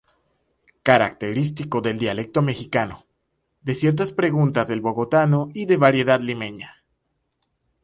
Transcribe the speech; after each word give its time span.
Característico 0.81 1.79
del 1.81 1.99
dialecto 1.99 2.41
mexicano, 2.41 3.05
de 3.61 3.75
ciertas 3.75 4.11
preguntas 4.11 4.67
del 4.67 4.81
bogotano 4.81 5.49
y 5.53 5.67
de 5.67 5.75
la 5.75 5.79
variedad 5.81 6.19
limeña. 6.19 6.83